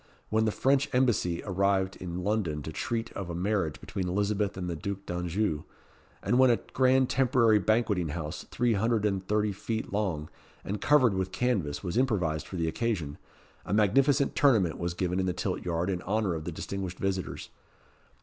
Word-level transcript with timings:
When 0.29 0.45
the 0.45 0.51
French 0.51 0.89
Embassy 0.95 1.43
arrived 1.45 1.95
in 1.97 2.23
London 2.23 2.63
to 2.63 2.71
treat 2.71 3.11
of 3.11 3.29
a 3.29 3.35
marriage 3.35 3.79
between 3.79 4.07
Elizabeth 4.07 4.57
and 4.57 4.67
the 4.67 4.75
Duc 4.75 5.05
d'Anjou, 5.05 5.61
and 6.23 6.39
when 6.39 6.49
a 6.49 6.57
grand 6.73 7.07
temporary 7.07 7.59
banqueting 7.59 8.07
house, 8.09 8.43
three 8.49 8.73
hundred 8.73 9.05
and 9.05 9.23
thirty 9.27 9.51
feet 9.51 9.93
long, 9.93 10.27
and 10.63 10.81
covered 10.81 11.13
with 11.13 11.31
canvas, 11.31 11.83
was 11.83 11.99
improvised 11.99 12.47
for 12.47 12.55
the 12.55 12.67
occasion, 12.67 13.19
a 13.63 13.75
magnificent 13.75 14.35
tournament 14.35 14.79
was 14.79 14.95
given 14.95 15.19
in 15.19 15.27
the 15.27 15.33
tilt 15.33 15.63
yard 15.63 15.87
in 15.87 16.01
honour 16.01 16.33
of 16.33 16.45
the 16.45 16.51
distinguished 16.51 16.97
visitors. 16.97 17.49